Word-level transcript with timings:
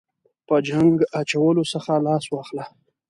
په 0.47 0.55
جنګ 0.67 0.95
اچولو 1.19 1.63
څخه 1.73 1.91
لاس 2.05 2.25
واخله. 2.29 2.65